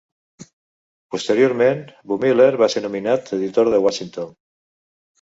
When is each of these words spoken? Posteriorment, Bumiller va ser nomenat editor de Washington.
Posteriorment, 1.15 1.85
Bumiller 2.13 2.51
va 2.65 2.73
ser 2.77 2.85
nomenat 2.89 3.33
editor 3.41 3.75
de 3.79 3.85
Washington. 3.89 4.39